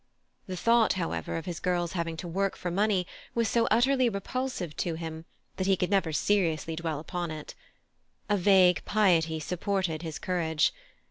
[0.47, 3.05] The thought, however, of his girls having to work for money
[3.35, 5.25] was so utterly repulsive to him
[5.57, 7.53] that he could never seriously dwell upon it.
[8.27, 10.73] A vague piety supported his courage.